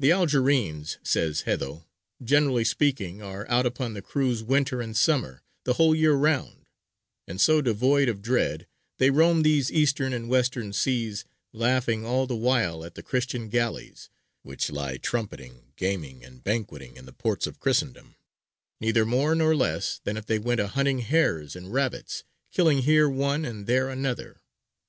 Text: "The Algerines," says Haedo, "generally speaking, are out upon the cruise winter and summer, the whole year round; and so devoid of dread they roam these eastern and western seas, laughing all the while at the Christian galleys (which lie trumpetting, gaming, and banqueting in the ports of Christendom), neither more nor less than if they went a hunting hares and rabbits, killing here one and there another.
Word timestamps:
"The 0.00 0.10
Algerines," 0.10 0.98
says 1.04 1.42
Haedo, 1.42 1.86
"generally 2.20 2.64
speaking, 2.64 3.22
are 3.22 3.48
out 3.48 3.64
upon 3.64 3.94
the 3.94 4.02
cruise 4.02 4.42
winter 4.42 4.80
and 4.80 4.96
summer, 4.96 5.40
the 5.62 5.74
whole 5.74 5.94
year 5.94 6.14
round; 6.14 6.66
and 7.28 7.40
so 7.40 7.62
devoid 7.62 8.08
of 8.08 8.22
dread 8.22 8.66
they 8.98 9.08
roam 9.10 9.42
these 9.44 9.70
eastern 9.70 10.12
and 10.12 10.28
western 10.28 10.72
seas, 10.72 11.24
laughing 11.52 12.04
all 12.04 12.26
the 12.26 12.34
while 12.34 12.84
at 12.84 12.96
the 12.96 13.04
Christian 13.04 13.48
galleys 13.48 14.10
(which 14.42 14.72
lie 14.72 14.96
trumpetting, 14.96 15.66
gaming, 15.76 16.24
and 16.24 16.42
banqueting 16.42 16.96
in 16.96 17.06
the 17.06 17.12
ports 17.12 17.46
of 17.46 17.60
Christendom), 17.60 18.16
neither 18.80 19.06
more 19.06 19.32
nor 19.36 19.54
less 19.54 20.00
than 20.02 20.16
if 20.16 20.26
they 20.26 20.40
went 20.40 20.58
a 20.58 20.66
hunting 20.66 20.98
hares 21.02 21.54
and 21.54 21.72
rabbits, 21.72 22.24
killing 22.50 22.82
here 22.82 23.08
one 23.08 23.44
and 23.44 23.68
there 23.68 23.88
another. 23.88 24.40